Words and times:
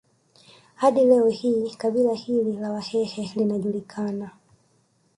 Hadi 0.75 1.05
leo 1.05 1.27
hii 1.27 1.69
kabila 1.75 2.13
hili 2.13 2.53
la 2.53 2.71
Wahee 2.71 3.29
linajulikana 3.35 4.31